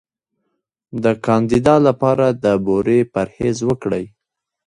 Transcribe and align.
د 1.03 1.05
کاندیدا 1.25 1.75
لپاره 1.87 2.25
د 2.43 2.45
بورې 2.65 2.99
پرهیز 3.13 3.57
وکړئ 3.69 4.05